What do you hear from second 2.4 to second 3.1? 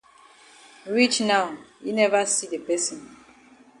the person.